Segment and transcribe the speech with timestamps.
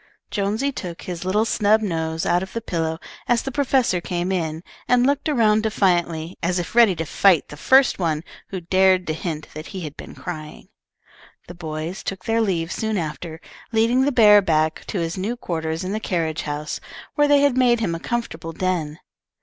[0.31, 4.63] Jonesy took his little snub nose out of the pillow as the professor came in,
[4.87, 9.13] and looked around defiantly as if ready to fight the first one who dared to
[9.13, 10.69] hint that he had been crying.
[11.47, 13.39] The boys took their leave soon after,
[13.71, 16.79] leading the bear back to his new quarters in the carriage house,
[17.13, 18.97] where they had made him a comfortable den.